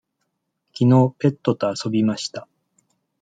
[0.73, 2.47] きのうペットと遊びました。